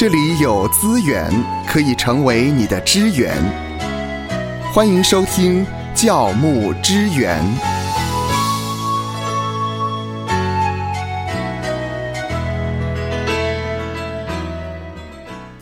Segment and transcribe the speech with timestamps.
[0.00, 1.30] 这里有资源
[1.68, 3.36] 可以成为你的支援。
[4.72, 5.62] 欢迎收听
[5.94, 7.38] 教牧支援。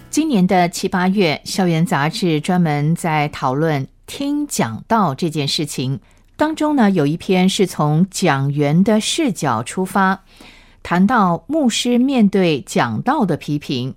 [0.09, 5.98] 今年的七八月，校园杂志专门在讨论听讲道这件事情。
[6.36, 10.20] 当中呢，有一篇是从讲员的视角出发，
[10.84, 13.92] 谈到牧师面对讲道的批评。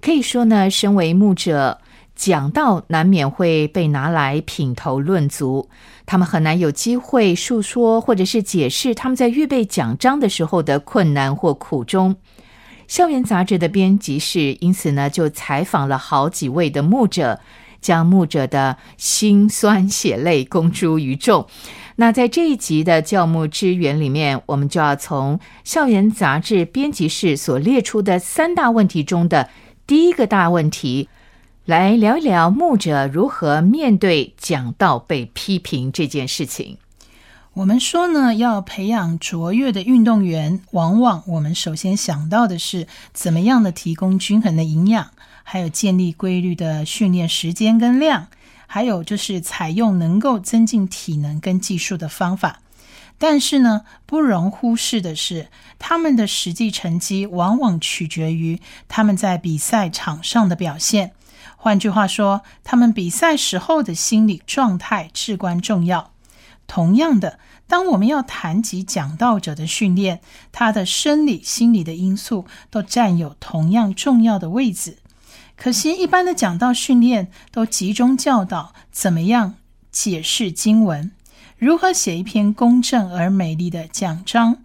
[0.00, 1.78] 可以说呢，身为牧者，
[2.16, 5.68] 讲道难免会被拿来品头论足，
[6.06, 12.16] 他们很难有机会述说或者是解释他们在预备讲章的时候的困难或苦衷。
[12.88, 17.38] 校园杂志的编辑室因此呢，就采访了好几位的牧者，
[17.80, 21.46] 将牧者的辛酸血泪公诸于众。
[21.96, 29.48] 那在这一集的教牧支援里面，我们就要从校园杂志编辑室所列出的三大问题中的
[29.90, 31.08] 第一个大问题，
[31.64, 36.76] 来聊一聊牧者如何面对讲道被批评这件事情。
[37.54, 45.10] 我们说呢，要培养卓越的运动员，往往我们首先想到的是怎么样的提供均衡的营养，
[45.42, 48.28] 还有建立规律的训练时间跟量，
[48.68, 52.60] 还有就是采用能够增进体能跟技术的方法。
[53.22, 61.12] 但是呢，不容忽视的是，他们的实际成绩往往取决于他们在比赛场上的表现。
[61.58, 66.12] 换句话说，他们比赛时候的心理状态至关重要。
[66.66, 74.96] 同样的，当我们要谈及讲道者的训练，他的生理、心理的因素都占有同样重要的位置。
[75.56, 79.56] 可惜，一般的讲道训练都集中教导怎么样
[79.92, 81.10] 解释经文，
[81.60, 84.56] 如何写一篇公正而美丽的讲章，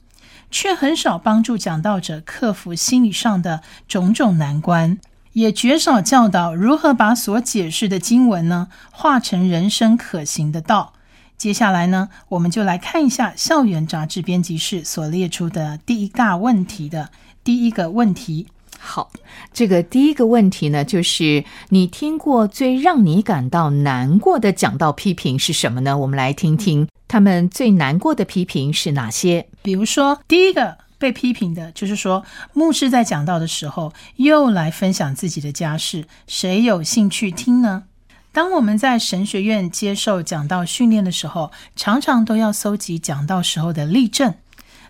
[0.50, 4.98] 却很少帮助讲道者克服心理上的种种难关，
[5.34, 10.94] 也绝少教导如何把所解释的经文呢化成人生可行的道。
[11.38, 17.10] 接下来呢，我们就来看一下校园杂志编辑室所列出的第一大问题的
[17.44, 18.48] 第一个问题。
[18.80, 19.12] 好，
[19.52, 25.98] 这个第一个问题呢，就是你听过最让你感到难过的讲道批评是什么呢？
[25.98, 29.48] 我们来听听他们最难过的批评是哪些。
[29.62, 37.84] 比如说，第一个被批评的就是说，牧师在讲道的时候又来分享自己的家事，谁有兴趣听呢？
[38.32, 44.36] 当我们在神学院接受讲道训练的时候，常常都要搜集讲道时候的例证。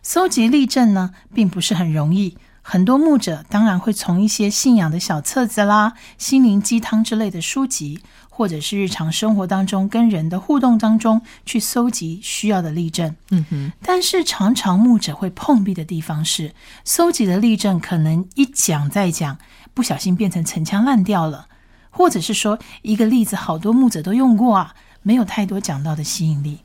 [0.02, 2.38] 搜集例证呢，并不是很容易。
[2.68, 13.16] 很多牧者当然会从一些信仰的小册子啦、心灵鸡汤之类的书籍，或者是日常生活当中跟人的互动当中去搜集需要的例证。
[13.30, 13.72] 嗯哼。
[13.84, 19.38] 但是常常牧者会碰壁的地方是，搜集的例证可能一讲再讲，
[19.76, 21.46] 不小心变成陈腔滥调了。
[21.92, 24.74] 或者是说一个例子，好多牧者都用过啊，
[25.04, 26.62] 没有太多讲到的吸引力。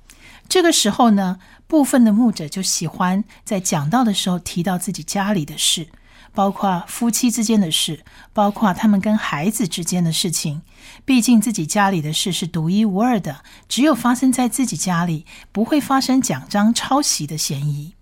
[0.50, 1.38] 这个时候呢，
[1.68, 5.86] 部分的牧者就喜欢在讲道的时候提到自己家里的事，
[6.34, 10.62] 包括夫妻之间的事，包括他们跟孩子之间的事情。
[11.04, 17.94] 毕竟自己家里的事是独一无二的，只有发生在自己家里，不会发生讲章抄袭的嫌疑。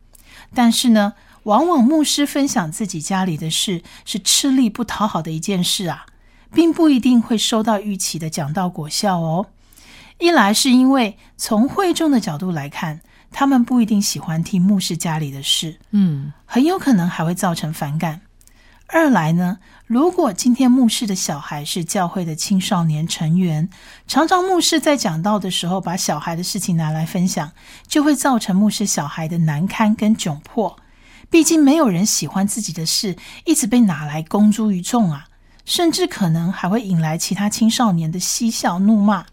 [0.54, 6.06] 但是呢，往往牧师分享自己家里的事是吃力不讨好的一件事啊。
[6.50, 9.48] 并不一定会收到预期的讲道果效哦。
[10.18, 18.20] 一来是因为从会众的角度来看，他们不一定喜欢听牧师家里的事，嗯，很有可能还会造成反感。
[18.88, 23.68] 二来呢，如果今天牧师的小孩是教会的青少年成员，
[24.06, 27.52] 常常牧师在讲道的时候把小孩的事情拿来分享，
[27.86, 30.76] 就会造成牧师小孩的难堪跟窘迫。
[31.30, 33.14] 毕竟没有人喜欢自己的事
[33.44, 35.26] 一直被拿来公诸于众啊。
[35.66, 39.26] 甚至可能还会引来其他青少年的嬉笑怒骂。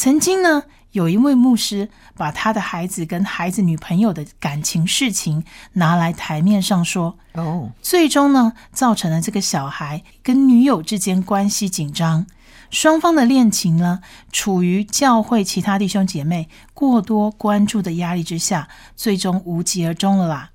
[0.00, 0.62] 曾经呢，
[0.92, 5.44] 有一位牧师把他的孩子跟孩子女朋友的感情事情
[5.74, 12.24] 拿来台面上说，哦，最终呢，造成了这个小孩跟女友之间关系紧张，
[12.70, 14.00] 双方的恋情呢，
[14.32, 20.52] 处于教会其他弟兄姐妹过多关注的压力之下，最终无疾而终了啦。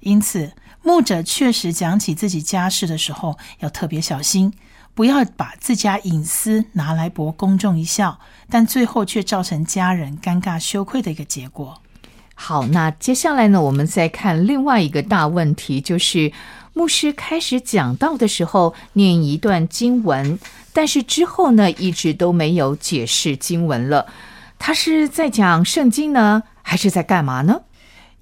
[0.00, 0.52] 因此。
[0.80, 4.54] 牧者确实讲起自己家事的时候，要特别小心，
[4.98, 8.18] 不要把自家隐私拿来博公众一笑，
[8.50, 11.80] 但最后却造成家人尴尬羞愧的一个结果。
[12.34, 16.32] 好，那接下来呢，我们再看另外一个大问题，就是
[16.72, 20.36] 牧师开始讲道的时候念一段经文，
[20.72, 24.04] 但是之后呢，一直都没有解释经文了。
[24.58, 27.60] 他是在讲圣经呢，还是在干嘛呢？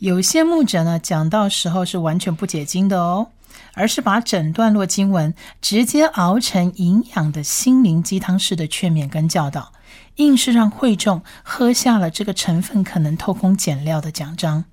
[0.00, 3.28] 有些牧者呢，讲到时候是完全不解经的哦。
[3.74, 9.72] 而是把整段落经文直接熬成营养的心灵鸡汤式的劝勉跟教导，
[10.16, 14.64] 硬是让会众喝下了这个成分可能偷工减料的奖章。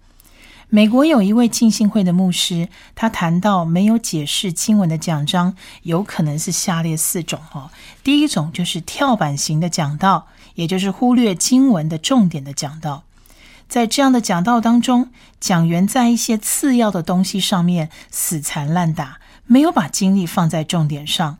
[0.70, 7.70] 美国有一位浸信会的牧师，他谈到没有解释经文的奖章，有可能是下列四种哦。
[8.04, 13.04] 第一种就是跳板型的讲道，也就是忽略经文的重点的讲道。
[13.68, 21.38] 在这样的讲道当中，讲员在一些次要的东西上面死缠烂打，没有把精力放在重点上。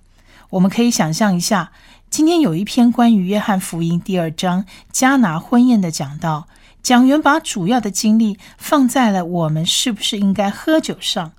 [0.52, 1.72] 我们可以想象一下，
[2.10, 6.48] 今天有一篇关于约翰福音第二章加拿婚宴的讲道。
[6.82, 11.32] 讲员把主要的精力放在了我们是不是应该喝酒上，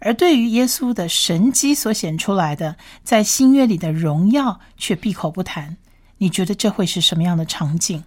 [0.00, 5.78] 而对于耶稣的神迹所显出来的在新约里的荣耀却闭口不谈。
[6.18, 8.04] 你觉得这会是什么样的场景？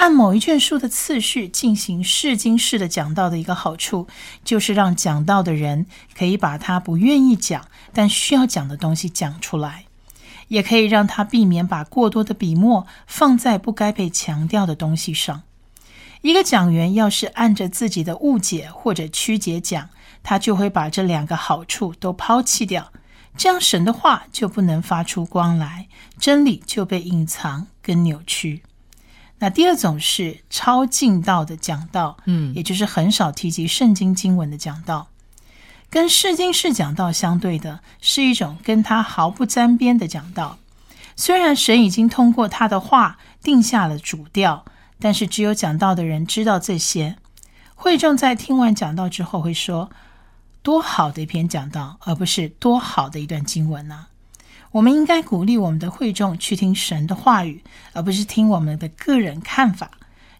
[0.00, 4.06] 按某一卷书的次序进行试经式的讲道的一个好处，
[4.42, 5.84] 就是让讲道的人
[6.16, 9.84] 可以把他不愿意讲但需要讲的东西讲出来，
[10.48, 15.42] 也可以让他避免把过多的笔墨放在不该被强调的东西上。
[16.22, 19.90] 一个讲员要是按着自己的误解或者曲解讲，
[20.22, 22.90] 他就会把这两个好处都抛弃掉，
[23.36, 25.88] 这样神的话就不能发出光来，
[26.18, 28.62] 真理就被隐藏跟扭曲。
[29.40, 35.08] 那第二种是超近道的讲道，嗯，也就是很少提及圣经经文的讲道，
[35.90, 40.58] 跟释经式讲道相对的是一种跟他毫不沾边的讲道。
[41.16, 44.64] 虽然神已经通过他的话定下了主调。
[45.02, 47.16] 但是只有讲道的人知道这些。
[47.74, 49.88] 会众在听完讲道之后会说
[50.62, 54.08] ：“多好的一篇讲道，而不是多好的一段经文呢？”
[54.72, 57.62] 我们应该鼓励我们的会众去听神的话语，
[57.92, 59.90] 而不是听我们的个人看法。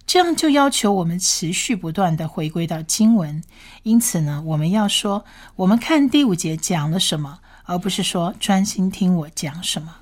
[0.06, 3.42] 这样就要求我们持续不断的回归到经文。
[3.82, 5.24] 因此呢，我们要说
[5.56, 9.96] ：“我们看第五节讲了什么，而不是说专心听我讲什么。”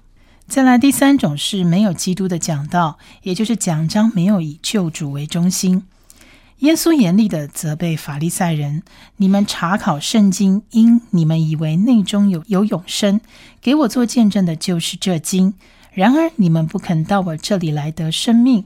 [0.48, 5.84] 再来，第三种是没有基督的讲道，也就是讲章没有以救主为中心。
[6.60, 8.82] 耶稣严厉的责备法利赛人
[9.18, 13.20] ：“你们查考圣经，因你们以为内中有有永生，
[13.68, 15.52] 给我做见证的就是这经。
[15.92, 18.64] 然而你们不肯到我这里来得生命。”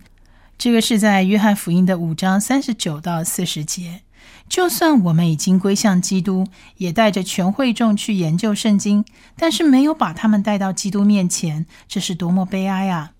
[0.57, 4.03] 这个是在约翰福音的五章三十九到四十节。
[4.49, 6.47] 就算我们已经归向基督，
[6.77, 9.05] 也带着全会众去研究圣经，
[9.37, 13.11] 但是没有把他们带到基督面前，这是多么悲哀啊！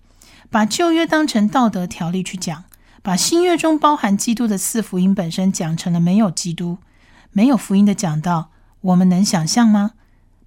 [0.49, 2.63] 把旧约当成道德条例去讲，
[3.01, 6.77] 把新约中包含基督的四福音本身讲成了没有基督、
[7.33, 9.91] 没有福音的讲道，我们能想象吗？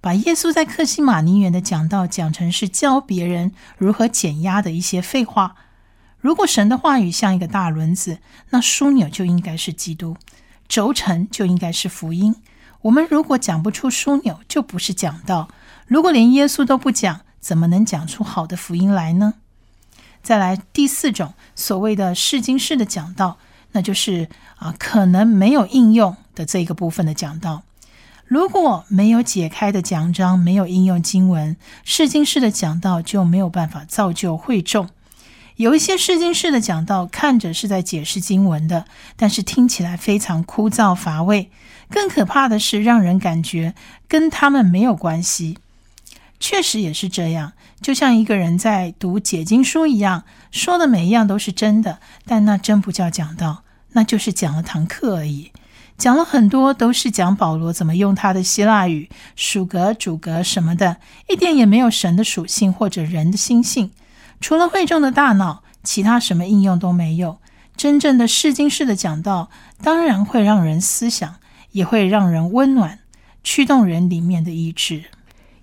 [0.07, 5.57] 把耶稣在克西马尼园的讲道讲成是教别人如何减压的一些废话。
[6.21, 8.19] 如果神的话语像一个大轮子，
[8.51, 10.15] 那枢纽就应该是基督。
[10.69, 12.33] 轴承就应该是福音。
[12.83, 15.49] 我们如果讲不出枢纽，就不是讲道。
[15.87, 19.33] 如果连耶稣都不讲，怎么能讲出好的福音来呢？
[20.23, 23.39] 再来第四种所谓的试经式的讲道，
[23.73, 27.63] 那就是啊，可能没有应用的这个部分的讲道。
[28.27, 34.89] 如果没有解开的讲章，没有应用经文，试经式的讲道就没有办法造就会众。
[35.55, 38.85] 有一些试经式的讲道，看着是在解释经文的，
[39.15, 41.49] 但是听起来非常枯燥乏味。
[41.89, 43.73] 更可怕的是，让人感觉
[44.09, 45.57] 跟他们没有关系。
[46.37, 55.51] 确实也是这样，就像一个人在读解经书一样，说的每一样都是真的，但那真不叫讲道，那就是讲了堂课而已。
[55.97, 63.89] 讲了很多都是讲保罗怎么用他的希腊语属格、主格什么的，一点也没有神的属性或者人的心性。
[64.39, 67.39] 除了会众的大脑，其他什么应用都没有。
[67.75, 69.49] 真正的试经式的讲道，
[69.81, 71.35] 当然会让人思想，
[71.71, 72.99] 也会让人温暖，
[73.43, 75.03] 驱动人里面的意志。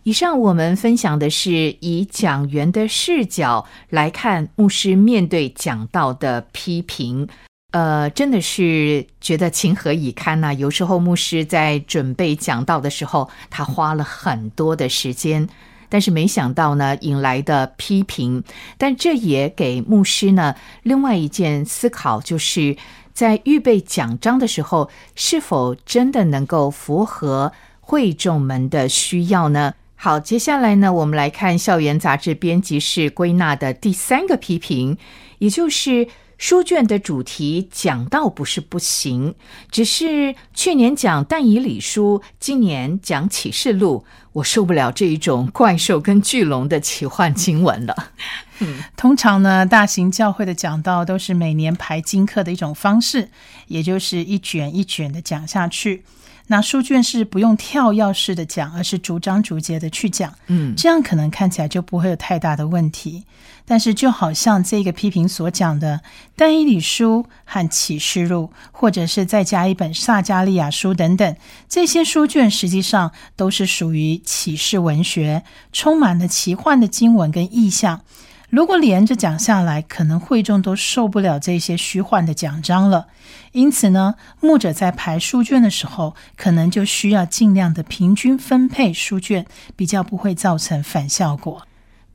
[0.03, 7.26] 以上我们分享的是以讲员的视角来看牧师面对讲道的批评，
[7.75, 10.54] 呃，真的是觉得情何以堪呐！
[10.54, 15.49] 有时候牧师在准备讲道的时候，他花了很多的时间。
[15.88, 18.45] 但是没想到呢，引来的批评。
[18.78, 20.54] 但这也给牧师呢
[20.85, 22.76] 另外一件思考，就是
[23.12, 27.50] 在预备讲章的时候，是否真的能够符合
[27.81, 29.75] 会众们的需要呢？
[29.97, 34.97] 好，接下来呢，我们来看校园杂志编辑室归纳的第三个批评，
[35.40, 36.07] 也就是。
[36.46, 39.34] 书卷的主题讲到不是不行，
[39.70, 48.12] 只是去年讲但以理书，今年讲启示录，我受不了这一种怪兽跟巨龙的奇幻经文了。
[48.58, 53.30] 嗯， 通常呢，大型教会的讲道都是每年排经课的一种方式，
[53.68, 56.04] 也就是一卷一卷的讲下去。
[56.46, 63.24] 那书卷是不用跳跃式的讲，而是逐章逐节的去讲，嗯，这样可能看起来就不会有太大的问题。
[63.66, 66.02] 但是就好像这个批评所讲的，
[66.36, 71.34] 但以理书和启示录，或者是再加一本撒加利亚书等等，
[71.66, 78.02] 这些书卷实际上都是属于启示文学，充满了奇幻的经文跟意象。
[78.50, 83.06] 如果连着讲下来，可能会众都受不了这些虚幻的讲章了。
[83.54, 89.46] 因此呢，牧者在排书卷的时候，可能就需要尽量的平均分配书卷，
[89.76, 91.62] 比较不会造成反效果。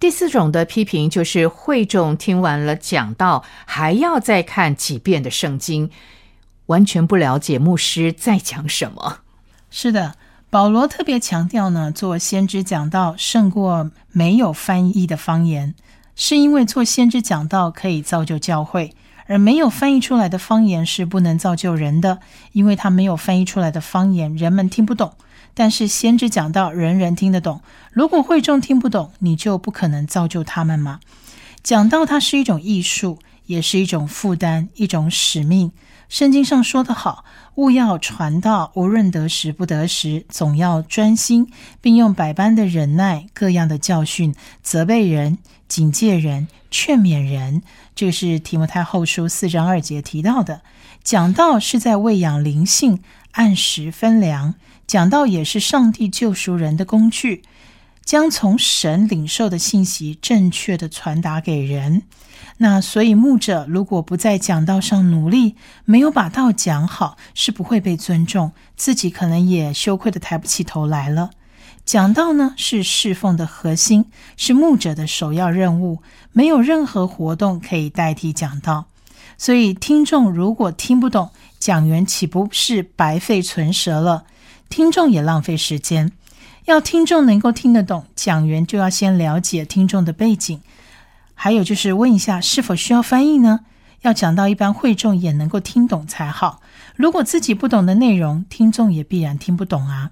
[0.02, 5.90] 第四种的批评就是会众听完了讲道，还要再看几遍的圣经，
[6.66, 9.20] 完全不了解牧师在讲什么。
[9.70, 10.16] 是的，
[10.50, 15.74] 保罗特别强调呢，做先知讲道胜过没有翻译的方言。
[16.16, 18.94] 是因为做先知讲道可以造就教会，
[19.30, 22.18] 而没有翻译出来的方言是不能造就人的，
[22.52, 25.14] 因为他没有翻译出来的方言人们听不懂。
[25.54, 31.00] 但是先知讲到人人听得懂，如果会众听不懂，你就不可能造就他们吗？
[31.62, 35.72] 讲到它是一种艺术，也是一种负担，一种使命。
[36.10, 37.24] 圣经上说得好
[37.56, 45.38] ：“勿要传道，无论得时不得时，总要专心，并用百般的忍耐，各样的教训，责备人。”
[45.70, 47.62] 警戒人、劝勉人，
[47.94, 50.62] 这是提摩太后书四章二节提到的。
[51.04, 54.56] 讲道是在喂养灵性，按时分粮。
[54.88, 57.44] 讲道也是上帝救赎人的工具，
[58.10, 62.02] 将从神领受的信息正确的传达给人。
[62.58, 71.30] 那所以牧者如果不在讲道上努力，没有把道讲好，是不会被尊重，自己可能也羞愧的抬不起头来了。
[71.86, 76.02] 讲道呢是侍奉的核心，是牧者的首要任务，
[76.32, 78.86] 没有任何活动可以代替讲道。
[79.38, 84.26] 所以听众如果听不懂，讲员岂不是白费唇舌了？
[84.68, 86.12] 听众也浪费时间。
[86.70, 90.62] 要听众能够听得懂，讲员就要先了解听众的背景，
[91.34, 93.62] 还有就是问一下是否需要翻译呢？
[94.02, 96.62] 要讲到一般会众也能够听懂才好。
[96.96, 100.12] 如果自己不懂的内容，听众也必然听不懂啊。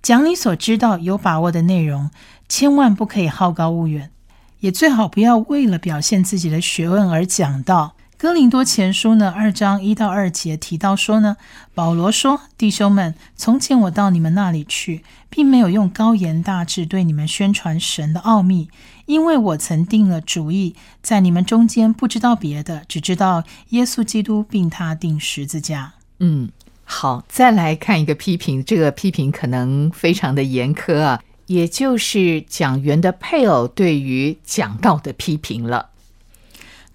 [0.00, 2.10] 讲你所知道、有把握的内容，
[2.48, 4.12] 千万不可以好高骛远，
[4.60, 7.95] 也最好不要为了表现自己的学问而讲到。
[8.18, 11.36] 哥林多前书呢二章一到二节提到说呢，
[11.74, 18.70] 保罗说：“弟兄们，从前我到你们那里去，并没有用高言大志对你们宣传神的奥秘，
[19.04, 26.48] 因为我曾定了主意，在你们中间不知道别的，只知道耶稣基督并他定十字架。”嗯。
[26.84, 35.90] 好，再来看一个批评，这个批评可能非常的严苛啊，也就是讲员的配偶对于讲道的批评了。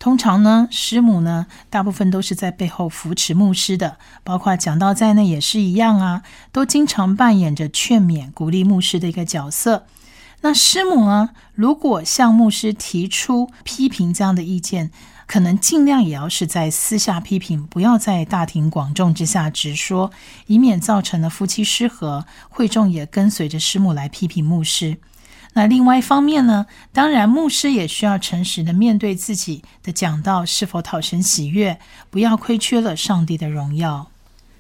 [0.01, 9.86] 通常呢，师母呢，大部分都是在背后扶持牧师的，包括讲道在内也是一样啊，都经常扮演着劝勉、鼓励牧师的一个角色。
[10.41, 14.89] 那师母呢，如果向牧师提出批评这样的意见，
[15.27, 20.10] 可能尽量也要是在私下批评，不要在大庭广众之下直说，
[20.48, 22.25] 以免造成了夫妻失和。
[22.50, 24.98] 会众也跟随着师母来批评牧师。
[25.53, 31.77] 那另外一方面呢，当然牧师也需要诚实的面对自己的讲道是否讨神喜悦，
[32.10, 34.08] 不要亏缺了上帝的荣耀。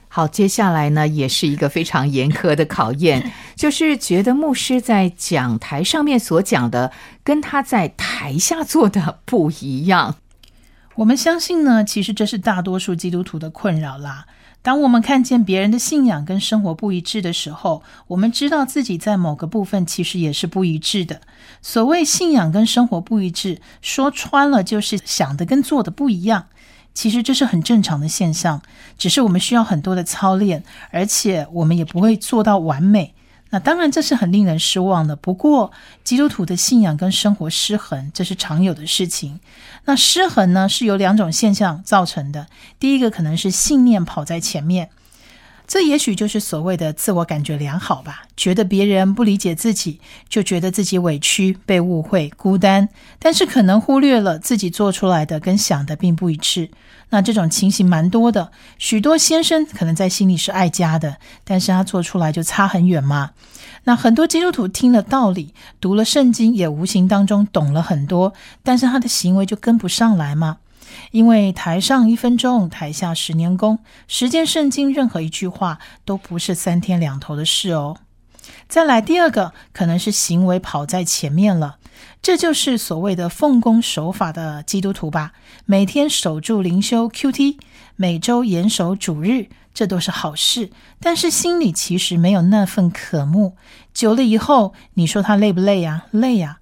[0.09, 6.91] 好，接下来呢，也是一个非常严苛的考验， 就是觉得牧师在讲台上面所讲的，
[7.23, 10.17] 跟他在台下做的不一样。
[10.95, 14.25] 我们相信呢，其实这是大多数基督徒的困扰啦。
[14.63, 21.21] 当我们看见别人的信仰跟生活不一致的时候，我们知道自己在某个部分其实也是不一致的。
[21.61, 26.47] 所谓信仰跟生活不一致，说穿了就是想的跟做的不一样。
[26.93, 28.61] 其实这是很正常的现象，
[28.97, 33.15] 只是我们需要很多的操练，而且我们也不会做到完美。
[33.51, 35.15] 那当然，这是很令人失望的。
[35.15, 35.71] 不过，
[36.03, 39.39] 基督徒的信仰跟生活失衡，这是常有的事情。
[39.85, 42.47] 那失衡呢，是由两种现象造成的。
[42.79, 44.89] 第一个可能是信念跑在前面，
[45.71, 56.69] 这也许就是所谓的自我感觉良好吧，觉得别人不理解自己，就觉得自己委屈、被误会、孤单，但是可能忽略了自己做出来的跟想的并不一致。
[57.11, 63.29] 那这种情形蛮多的，许多先生可能在心里是爱家的，但是他做出来就差很远嘛。
[63.85, 70.57] 那很多基督徒听了道理，读了圣经，也无形当中懂了很多，但是他的行为就跟不上来嘛。
[71.11, 77.97] 因为台上一分钟，台下十年功，实践圣经任何一句话都不是三天两头的事哦。
[78.67, 81.77] 再来第二个，可能是行为跑在前面了。
[82.21, 85.33] 这就是所谓的奉公守法的基督徒吧？
[85.65, 87.57] 每天守住灵修 QT，
[87.95, 90.71] 每周严守主日，这都是好事。
[90.99, 93.55] 但是心里其实没有那份渴慕。
[93.93, 96.05] 久了以后，你说他累不累呀？
[96.11, 96.59] 累呀，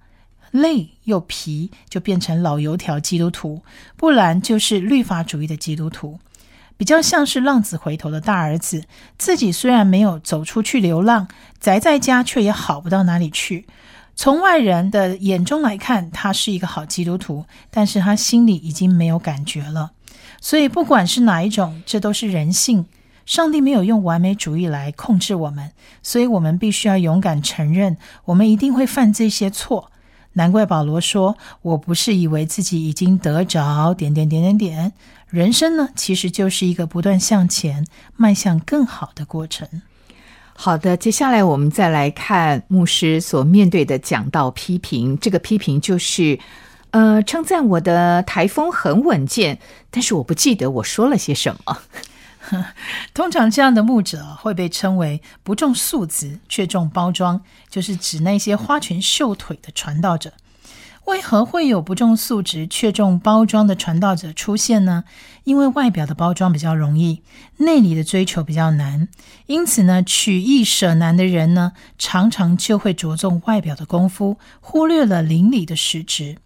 [0.50, 3.62] 累又疲，就变成老油条基督徒，
[3.96, 6.18] 不然就是律法主义的基督徒。
[6.76, 8.84] 比较像是浪子回头的大儿子，
[9.18, 11.28] 自己虽然没有走出去流浪，
[11.60, 13.66] 宅在家却也好不到哪里去。
[14.16, 19.92] 从外人的眼中来看，他是一个好基督徒，但是他心里已经没有感觉了。
[20.40, 22.86] 所以不管是哪一种，这都是人性。
[23.26, 25.70] 上帝没有用完美主义来控制我们，
[26.02, 29.89] 所以我们必须要勇敢承认，我们一定会犯这些错。
[30.34, 34.92] 难怪保罗说：“我不是以为自己已经得着点点点点点。”
[35.28, 39.68] 人生呢，其实就是一个不断向前、迈向更好的过程。
[40.54, 45.18] 好的，接下来我们再来看牧师所面对的讲道批评。
[45.18, 46.38] 这个批评就是，
[46.90, 49.58] 呃，称赞我的台风很稳健，
[49.90, 51.78] 但是我不记得我说了些什么。
[53.14, 60.32] 通常这样的牧者会被称为不重素质却重包装，就是指那些花拳绣腿的传道者。
[61.06, 65.04] 为何会有不重素质却重包装的传道者出现呢？
[65.44, 67.22] 因为外表的包装比较容易，
[67.56, 69.08] 内里的追求比较难。
[69.46, 76.36] 因此呢，取易舍难的人呢，常常就会着重外表的功夫，忽略了灵里的实质。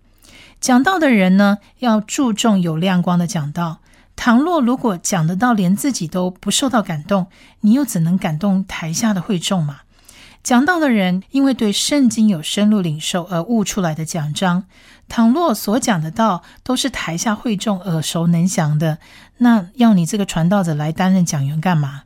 [0.60, 3.80] 讲道的人呢，要注重有亮光的讲道。
[4.16, 7.26] 倘若如果讲得到连自己都不受到感动，
[7.60, 9.80] 你又怎能感动台下的会众嘛？
[10.42, 14.64] 讲道的人，因为对圣经有深入领受而悟出来的讲章，
[15.08, 18.98] 倘若所讲的道都是台下会众耳熟能详的，
[19.38, 22.02] 那要你这个传道者来担任讲员干嘛？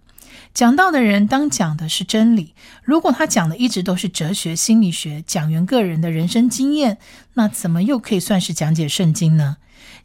[0.55, 6.99] 讲道的人当讲的是真理，如果他讲的一直都是哲学、心理学，讲员个人的人生经验，
[7.35, 9.59] 那怎么又可以算是讲解圣经呢？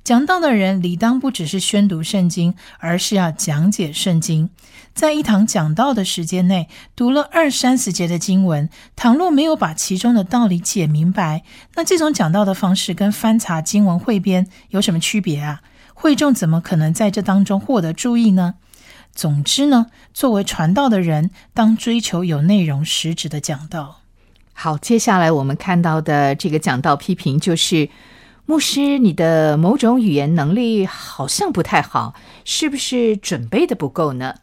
[0.03, 4.50] 讲道的人理当不只是宣读圣经，而是要讲解圣经。
[4.93, 11.43] 在一堂讲道的时间内，读了二三十节的经文，倘若没有把其中的道理解明白，
[11.75, 15.62] 那这种讲道的方式跟翻查经文汇编有什么区别啊？
[15.93, 18.56] 会众怎么可能在这当中获得注意呢？
[19.13, 24.01] 总之呢，作为传道的人，当追求有内容、实质的讲道。
[24.51, 27.88] 好，接下来我们看到的这个讲道批评就是。
[28.45, 34.36] 牧师，你的某种语言能力好像不太好，是不是准备的不够呢？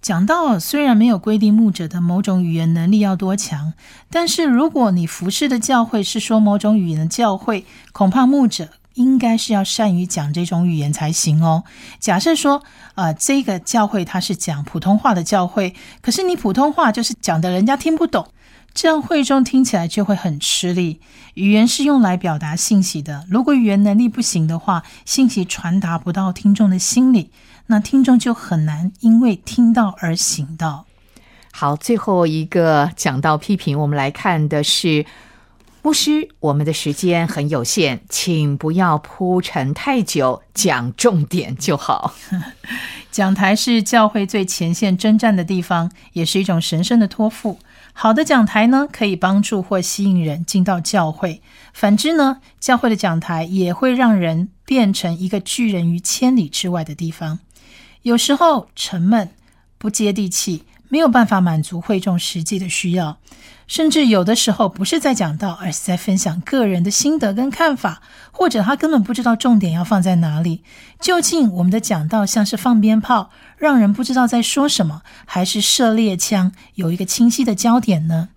[0.00, 3.74] 讲到虽然没有规定牧者的某种语言能力要多强，
[4.10, 11.64] 但是如果你服侍的教会是说某种语言的教会，恐怕牧者应该是要善于讲这种语言才行哦。
[11.98, 12.62] 假设说，
[12.94, 18.26] 呃，这个教会它是讲普通话的教会，可是你普通话就是讲的人家听不懂。
[18.72, 21.00] 这样会众听起来就会很吃力。
[21.34, 27.30] 语言是用来表达信息的，如果语言能力不行的话，信息传达不到听众的心里，
[27.66, 30.86] 那听众就很难因为听到而行道。
[31.52, 35.04] 好，最后一个讲到批评，我们来看的是
[35.82, 36.28] 牧师。
[36.40, 42.14] 我们的时间很有限，请不要铺陈太久，讲重点就好。
[43.10, 47.58] 讲台是教会最前线征战的地方，也是一种神圣的托付。
[47.92, 51.40] 好的讲台呢，可以帮助或吸引人进到教会；
[51.74, 57.40] 反之呢，教会的讲台也会让人变成一个拒人于千里之外的地方。
[58.02, 59.30] 有时候沉闷、
[59.76, 63.18] 不接地气，没有办法满足会众实际的需要。
[63.70, 68.02] 甚至有的时候不是在讲道，而是在分享个人的心得跟看法，
[68.32, 70.64] 或者他根本不知道重点要放在哪里。
[70.98, 78.30] 究竟我们的讲道像是放鞭炮，让人不知道在说什么，还是射猎枪，有一个清晰的焦点呢？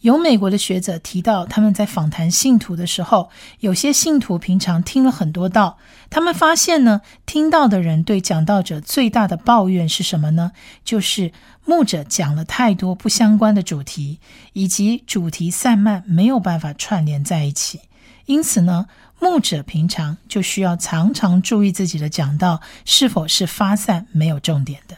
[0.00, 10.52] 有美国的学者提到，他们在访谈信徒的时候，有些信徒平常听了很多道，他们发现呢，听到的人对讲道者最大的抱怨是什么呢？
[10.84, 11.32] 就是
[11.64, 14.20] 牧者讲了太多不相关的主题，
[14.52, 17.80] 以及主题散漫，没有办法串联在一起。
[18.26, 18.86] 因此呢，
[19.18, 24.96] 牧者平常就需要常常注意自己的讲道是否是发散、没有重点的。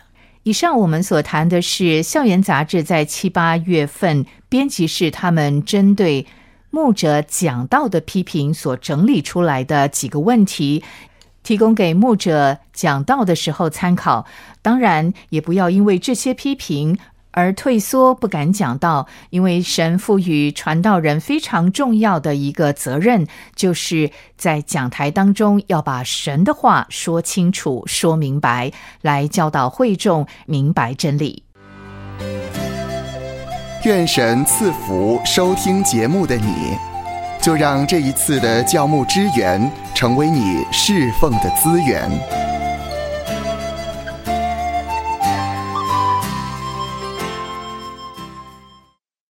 [0.51, 6.27] 以上我们所谈的是校园杂志在七八月份编辑室他们针对
[6.71, 10.83] 牧者讲到的批评所整理出来的几个问题，
[11.45, 14.27] 提供给牧者讲到的时候参考。
[14.61, 16.99] 当然，也不要因为这些批评。
[17.33, 31.45] 而退缩不敢讲道，因为神赋予传道人非常重要的一个责任，就是在讲台当中要把神的话说清楚、说明白，来教导会众明白真理。
[33.85, 36.77] 愿神赐福收听节目的你，
[37.41, 42.50] 就让这一次的教牧支援成为你侍奉的资源。